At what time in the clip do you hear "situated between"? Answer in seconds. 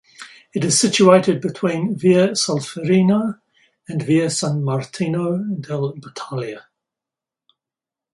0.79-1.95